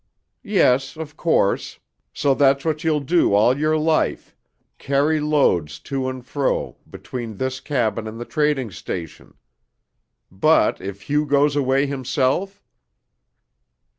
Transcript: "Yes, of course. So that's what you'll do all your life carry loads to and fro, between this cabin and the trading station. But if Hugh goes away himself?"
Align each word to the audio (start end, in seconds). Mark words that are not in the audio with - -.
"Yes, 0.41 0.97
of 0.97 1.15
course. 1.15 1.77
So 2.11 2.33
that's 2.33 2.65
what 2.65 2.83
you'll 2.83 3.01
do 3.01 3.35
all 3.35 3.55
your 3.55 3.77
life 3.77 4.35
carry 4.79 5.19
loads 5.19 5.77
to 5.81 6.09
and 6.09 6.25
fro, 6.25 6.77
between 6.89 7.37
this 7.37 7.59
cabin 7.59 8.07
and 8.07 8.19
the 8.19 8.25
trading 8.25 8.71
station. 8.71 9.35
But 10.31 10.81
if 10.81 11.03
Hugh 11.03 11.27
goes 11.27 11.55
away 11.55 11.85
himself?" 11.85 12.63